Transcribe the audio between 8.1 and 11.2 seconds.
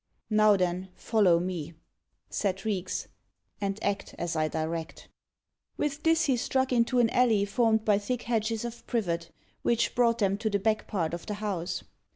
hedges of privet, which brought them to the back part